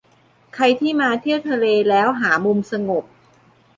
[0.53, 3.03] ใครที่มาเที่ยวทะเลแล้วหามุมสงบ